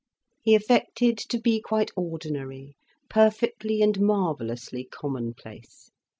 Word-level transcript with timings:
He 0.41 0.55
affected 0.55 1.15
to 1.19 1.39
be 1.39 1.61
quite 1.61 1.91
ordinary, 1.95 2.75
perfectly 3.07 3.83
and 3.83 3.99
marvellously 3.99 4.85
commonplace. 4.85 5.91